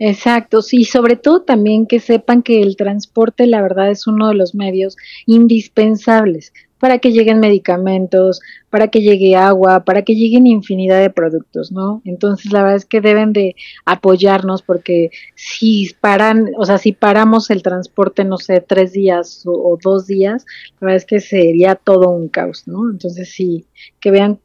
[0.00, 4.34] Exacto, sí, sobre todo también que sepan que el transporte, la verdad, es uno de
[4.34, 4.96] los medios
[5.26, 8.40] indispensables para que lleguen medicamentos,
[8.70, 12.00] para que llegue agua, para que lleguen infinidad de productos, ¿no?
[12.04, 17.50] Entonces, la verdad es que deben de apoyarnos porque si paran, o sea, si paramos
[17.50, 20.46] el transporte, no sé, tres días o, o dos días,
[20.80, 22.88] la verdad es que sería todo un caos, ¿no?
[22.90, 23.66] Entonces, sí,
[23.98, 24.38] que vean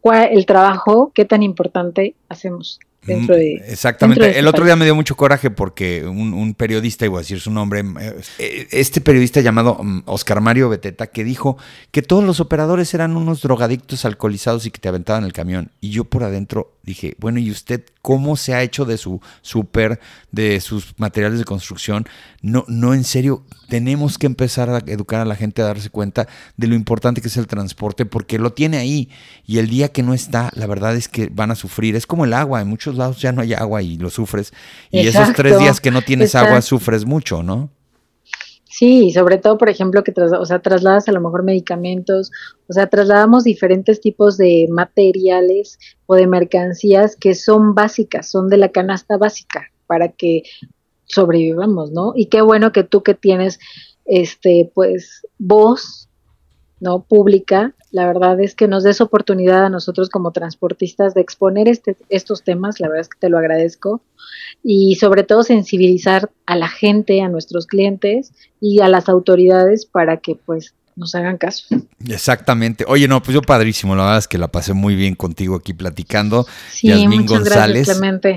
[0.00, 2.80] cuál, el trabajo, qué tan importante hacemos.
[3.06, 4.38] Dentro de, Exactamente.
[4.38, 7.82] el otro día me dio mucho coraje porque un, periodista, iba a decir su nombre,
[8.38, 11.56] eh, este periodista llamado mm, Oscar Mario Beteta, que dijo
[11.90, 15.70] que todos los operadores eran unos drogadictos alcoholizados y que te aventaban el camión.
[15.80, 20.00] Y yo por adentro dije, bueno, ¿y usted cómo se ha hecho de su súper,
[20.30, 22.06] de sus materiales de construcción?
[22.42, 26.28] No, no, en serio, tenemos que empezar a educar a la gente a darse cuenta
[26.56, 29.08] de lo importante que es el transporte, porque lo tiene ahí.
[29.46, 31.96] Y el día que no está, la verdad es que van a sufrir.
[31.96, 34.52] Es como el agua, en muchos lados ya no hay agua y lo sufres.
[34.90, 37.70] Y esos tres días que no tienes agua, sufres mucho, ¿no?
[38.76, 42.32] Sí, sobre todo, por ejemplo, que o sea, trasladas a lo mejor medicamentos,
[42.68, 48.56] o sea, trasladamos diferentes tipos de materiales o de mercancías que son básicas, son de
[48.56, 50.42] la canasta básica para que
[51.04, 52.14] sobrevivamos, ¿no?
[52.16, 53.60] Y qué bueno que tú que tienes,
[54.06, 56.08] este, pues, voz,
[56.84, 57.02] ¿no?
[57.02, 61.96] Pública, la verdad es que nos des oportunidad a nosotros como transportistas de exponer este,
[62.10, 64.02] estos temas, la verdad es que te lo agradezco,
[64.62, 70.18] y sobre todo sensibilizar a la gente, a nuestros clientes y a las autoridades para
[70.18, 71.64] que pues nos hagan caso.
[72.06, 72.84] Exactamente.
[72.86, 75.74] Oye, no, pues yo padrísimo, la verdad es que la pasé muy bien contigo aquí
[75.74, 76.46] platicando.
[76.70, 77.88] Sí, Yasmín González.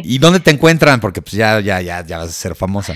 [0.03, 0.99] ¿Y dónde te encuentran?
[0.99, 2.95] Porque pues ya, ya, ya, ya vas a ser famosa.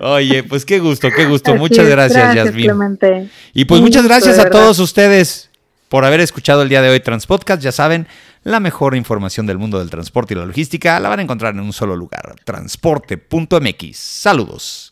[0.00, 1.54] Oye, pues qué gusto, qué gusto.
[1.56, 2.70] muchas gracias, Yasmín.
[3.54, 5.48] Y pues muchas gracias a todos ustedes
[5.88, 7.62] por haber escuchado el día de hoy Transpodcast.
[7.62, 8.06] Ya saben,
[8.44, 11.60] la mejor información del mundo del transporte y la logística la van a encontrar en
[11.60, 13.96] un solo lugar, transporte.mx.
[13.96, 14.90] Saludos.